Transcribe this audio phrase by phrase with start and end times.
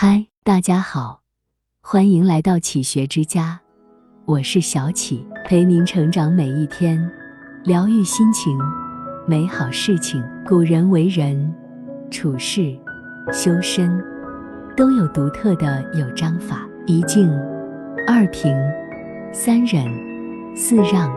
[0.00, 1.22] 嗨，大家好，
[1.82, 3.58] 欢迎来到启学之家，
[4.26, 7.10] 我是小启，陪您成长每一天，
[7.64, 8.56] 疗愈心情，
[9.26, 10.22] 美好事情。
[10.46, 11.52] 古人为人
[12.12, 12.78] 处事、
[13.32, 14.00] 修身
[14.76, 17.28] 都有独特的有章法：一静、
[18.06, 18.56] 二平、
[19.32, 19.84] 三忍、
[20.54, 21.12] 四让、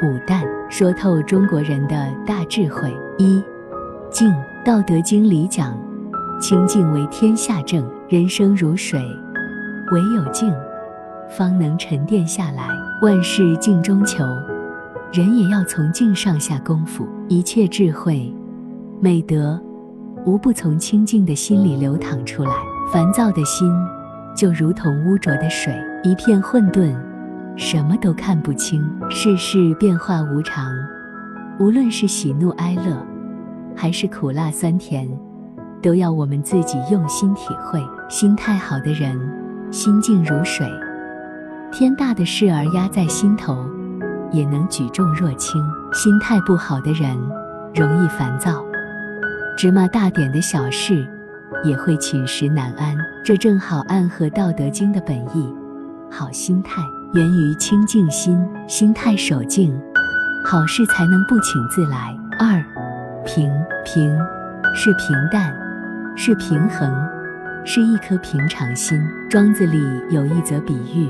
[0.00, 2.96] 五淡，说透中国人的大智慧。
[3.18, 3.42] 一
[4.12, 4.30] 静，
[4.64, 5.76] 《道德经》里讲。
[6.42, 9.00] 清静为天下正，人生如水，
[9.92, 10.52] 唯有静，
[11.30, 12.68] 方能沉淀下来。
[13.00, 14.24] 万事静中求，
[15.12, 17.06] 人也要从静上下功夫。
[17.28, 18.34] 一切智慧、
[19.00, 19.56] 美德，
[20.24, 22.52] 无不从清静的心里流淌出来。
[22.92, 23.72] 烦躁的心，
[24.36, 25.72] 就如同污浊的水，
[26.02, 26.92] 一片混沌，
[27.56, 28.84] 什么都看不清。
[29.08, 30.74] 世事变化无常，
[31.60, 32.96] 无论是喜怒哀乐，
[33.76, 35.08] 还是苦辣酸甜。
[35.82, 37.82] 都要我们自己用心体会。
[38.08, 39.18] 心态好的人，
[39.70, 40.66] 心静如水，
[41.72, 43.66] 天大的事儿压在心头，
[44.30, 45.62] 也能举重若轻。
[45.92, 47.16] 心态不好的人，
[47.74, 48.64] 容易烦躁，
[49.56, 51.06] 芝麻大点的小事
[51.64, 52.96] 也会寝食难安。
[53.24, 55.54] 这正好暗合《道德经》的本意。
[56.10, 56.82] 好心态
[57.14, 59.74] 源于清净心，心态守静，
[60.44, 62.14] 好事才能不请自来。
[62.38, 62.62] 二
[63.24, 63.50] 平
[63.84, 64.14] 平
[64.74, 65.61] 是平淡。
[66.14, 66.94] 是平衡，
[67.64, 69.00] 是一颗平常心。
[69.30, 71.08] 庄子里有一则比喻：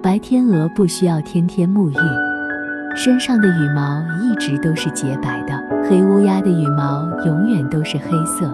[0.00, 5.54] 白天鹅不需要天天沐浴，身上的羽毛一直都是洁白的；
[5.88, 8.48] 黑乌鸦的羽毛永远都是黑色，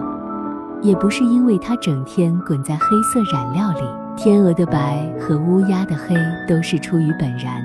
[0.81, 3.81] 也不是因为它整天滚在黑色染料里。
[4.15, 6.15] 天鹅的白和乌鸦的黑
[6.47, 7.61] 都是出于本然，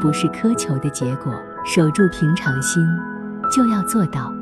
[0.00, 1.32] 不是苛求的结果。
[1.64, 2.82] 守住平常心，
[3.52, 4.32] 就要做到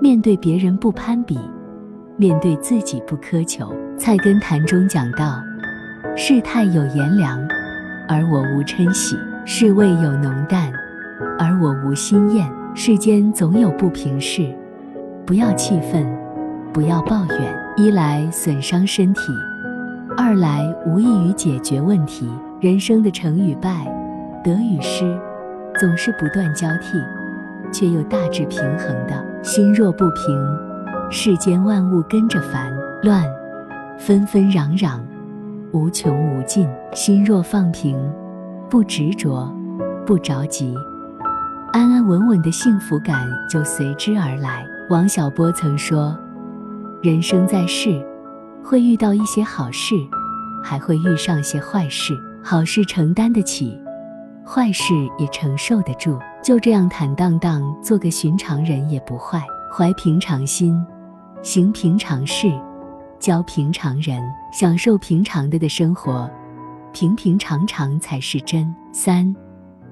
[0.00, 1.38] 面对别人不攀比。
[2.20, 3.64] 面对自己不苛求，
[3.98, 5.42] 《菜根谭》中讲到
[6.14, 7.40] ：“世态有炎凉，
[8.06, 10.70] 而我无嗔喜；世味有浓淡，
[11.38, 12.46] 而我无心厌。
[12.74, 14.54] 世间总有不平事，
[15.24, 16.06] 不要气愤，
[16.74, 17.58] 不要抱怨。
[17.78, 19.32] 一来损伤身体，
[20.14, 22.30] 二来无异于解决问题。
[22.60, 23.86] 人生的成与败，
[24.44, 25.18] 得与失，
[25.78, 26.98] 总是不断交替，
[27.72, 29.24] 却又大致平衡的。
[29.42, 30.38] 心若不平。”
[31.12, 32.72] 世间万物跟着烦
[33.02, 33.26] 乱，
[33.98, 35.00] 纷纷攘攘，
[35.72, 36.68] 无穷无尽。
[36.94, 37.98] 心若放平，
[38.68, 39.52] 不执着，
[40.06, 40.72] 不着急，
[41.72, 44.64] 安安稳稳的幸福感就随之而来。
[44.88, 46.16] 王小波曾说
[47.02, 48.00] ：“人生在世，
[48.62, 49.96] 会遇到一些好事，
[50.62, 52.14] 还会遇上些坏事。
[52.40, 53.76] 好事承担得起，
[54.46, 56.16] 坏事也承受得住。
[56.40, 59.42] 就这样坦荡荡做个寻常人也不坏。
[59.76, 60.80] 怀平常心。”
[61.42, 62.52] 行平常事，
[63.18, 66.30] 交平常人，享受平常的的生活，
[66.92, 68.72] 平平常常才是真。
[68.92, 69.34] 三，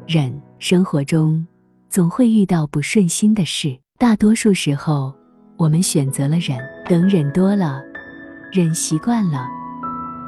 [0.07, 0.41] 忍。
[0.59, 1.47] 生活中
[1.89, 5.15] 总会遇到不顺心的事，大多数时候
[5.57, 6.59] 我们选择了忍。
[6.87, 7.81] 等忍多了，
[8.53, 9.47] 忍习惯了，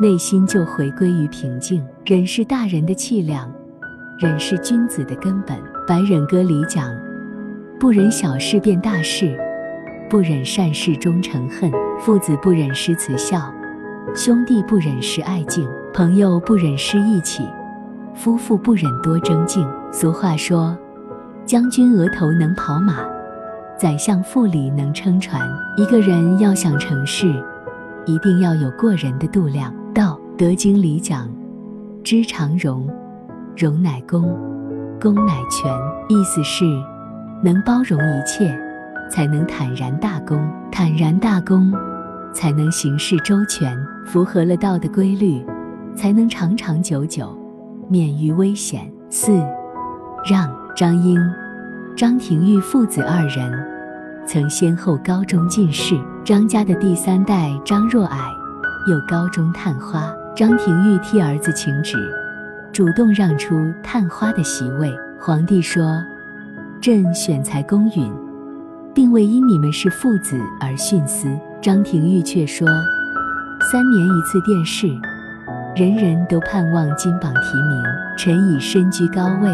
[0.00, 1.84] 内心就回归于平静。
[2.04, 3.52] 忍是大人的气量，
[4.20, 5.58] 忍是君子的根本。
[5.86, 6.88] 《白忍歌》里讲
[7.80, 9.36] ：“不忍小事变大事。”
[10.10, 13.40] 不忍善事终成恨，父子不忍失慈孝，
[14.12, 17.44] 兄弟不忍失爱敬，朋友不忍失义气，
[18.12, 19.64] 夫妇不忍多争竞。
[19.92, 20.76] 俗话说
[21.46, 22.96] ：“将军额头能跑马，
[23.78, 25.40] 宰相腹里能撑船。”
[25.78, 27.32] 一个人要想成事，
[28.04, 29.72] 一定要有过人的度量。
[29.92, 31.28] 《道德经》里讲
[32.02, 32.90] ：“知常容，
[33.56, 34.36] 容乃公，
[35.00, 35.72] 公乃全。”
[36.10, 36.64] 意思是
[37.44, 38.52] 能包容一切。
[39.10, 41.72] 才能坦然大公，坦然大公，
[42.32, 43.76] 才能行事周全，
[44.06, 45.44] 符合了道的规律，
[45.96, 47.36] 才能长长久久，
[47.88, 48.90] 免于危险。
[49.10, 49.32] 四，
[50.24, 51.20] 让张英、
[51.96, 53.52] 张廷玉父子二人，
[54.24, 56.00] 曾先后高中进士。
[56.24, 58.30] 张家的第三代张若蔼，
[58.88, 60.14] 又高中探花。
[60.36, 61.96] 张廷玉替儿子请旨，
[62.72, 64.94] 主动让出探花的席位。
[65.18, 66.00] 皇帝说
[66.80, 68.12] ：“朕选才公允。”
[69.00, 71.26] 并未因你们是父子而徇私。
[71.62, 72.68] 张廷玉却说
[73.72, 74.88] ：“三年一次殿试，
[75.74, 77.82] 人人都盼望金榜题名。
[78.18, 79.50] 臣已身居高位，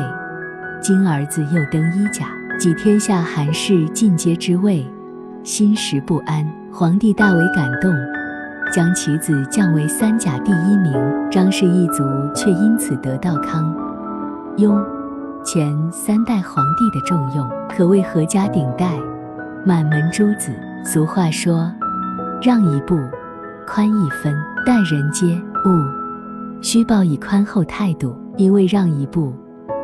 [0.81, 2.27] 今儿子又登一甲，
[2.59, 4.85] 即天下寒士尽皆之位，
[5.45, 6.45] 心时不安。”
[6.75, 7.95] 皇帝大为感动，
[8.73, 10.93] 将其子降为三甲第一名。
[11.31, 12.03] 张氏一族
[12.35, 13.73] 却因此得到康、
[14.57, 14.77] 雍、
[15.45, 18.99] 乾三代皇帝的重用，可谓阖家顶戴。
[19.67, 20.53] 满门珠子。
[20.85, 21.73] 俗话说
[22.41, 22.97] ：“让一步，
[23.67, 24.33] 宽一分，
[24.65, 25.27] 待人接
[25.65, 29.35] 物需抱以宽厚态度，因为让一步，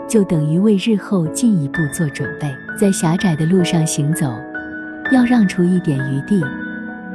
[0.08, 2.49] 就等于为日后进一步做准备。
[2.79, 4.32] 在狭窄的路上行走，
[5.11, 6.40] 要让出一点余地，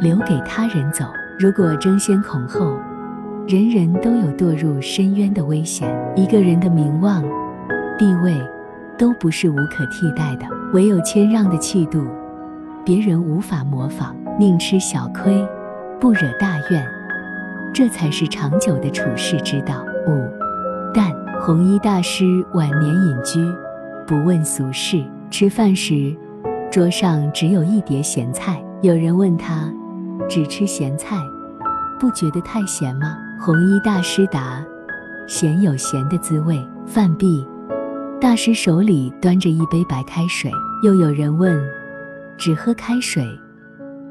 [0.02, 1.06] 留给他人走。
[1.40, 2.78] 如果争先恐后，
[3.48, 5.90] 人人都有堕入深渊的危险。
[6.18, 7.24] 一个人的名望、
[7.98, 8.36] 地位，
[8.98, 12.06] 都不是无可替代的，唯有谦让的气度。
[12.88, 15.46] 别人无法模仿，宁吃小亏，
[16.00, 16.88] 不惹大怨，
[17.74, 19.84] 这才是长久的处世之道。
[20.08, 20.24] 五，
[20.94, 21.12] 但。
[21.42, 23.46] 弘一大师晚年隐居，
[24.08, 25.04] 不问俗事。
[25.30, 26.16] 吃饭时，
[26.72, 28.58] 桌上只有一碟咸菜。
[28.82, 29.72] 有人问他，
[30.30, 31.18] 只吃咸菜，
[32.00, 33.18] 不觉得太咸吗？
[33.40, 34.66] 弘一大师答：
[35.28, 36.58] 咸有咸的滋味。
[36.86, 37.46] 饭毕，
[38.20, 40.50] 大师手里端着一杯白开水。
[40.84, 41.62] 又有人问。
[42.38, 43.26] 只喝开水，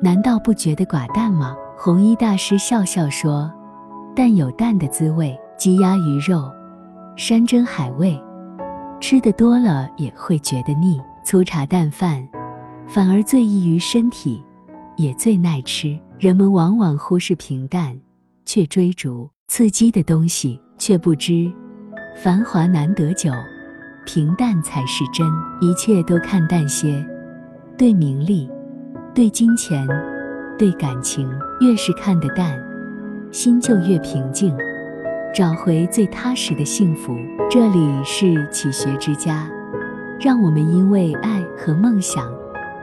[0.02, 1.56] 难道不觉得寡淡吗？
[1.78, 3.52] 弘一大师笑笑说
[4.16, 6.50] ：“淡有淡的滋味，鸡鸭鱼肉、
[7.16, 8.18] 山珍海味，
[9.00, 11.00] 吃的多了也会觉得腻。
[11.24, 12.26] 粗茶淡饭，
[12.86, 14.42] 反而最易于身体，
[14.96, 15.98] 也最耐吃。
[16.18, 17.98] 人们往往忽视平淡，
[18.44, 21.52] 却追逐刺激的东西，却不知
[22.16, 23.32] 繁华难得久，
[24.06, 25.26] 平淡才是真。
[25.60, 27.04] 一切都看淡些。”
[27.78, 28.50] 对名利，
[29.14, 29.86] 对金钱，
[30.58, 31.28] 对感情，
[31.60, 32.58] 越是看得淡，
[33.30, 34.56] 心就越平静，
[35.34, 37.14] 找回最踏实的幸福。
[37.50, 39.46] 这里是启学之家，
[40.18, 42.24] 让我们因为爱和梦想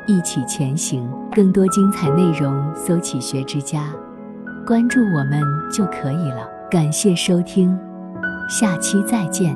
[0.06, 1.10] 一起前行。
[1.32, 3.86] 更多精彩内容，搜“启学之家”，
[4.68, 5.42] 关注我们
[5.72, 6.48] 就可以了。
[6.70, 7.76] 感谢收听，
[8.48, 9.56] 下期再见。